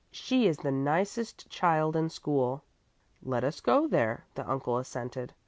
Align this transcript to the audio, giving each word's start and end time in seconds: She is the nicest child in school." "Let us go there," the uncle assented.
She 0.09 0.47
is 0.47 0.57
the 0.57 0.71
nicest 0.71 1.47
child 1.51 1.95
in 1.95 2.09
school." 2.09 2.63
"Let 3.21 3.43
us 3.43 3.61
go 3.61 3.87
there," 3.87 4.25
the 4.33 4.49
uncle 4.49 4.79
assented. 4.79 5.31